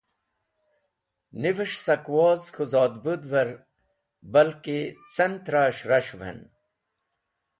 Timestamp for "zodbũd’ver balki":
2.71-4.79